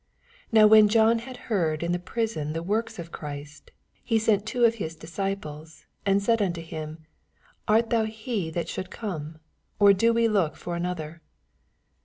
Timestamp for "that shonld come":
8.49-9.37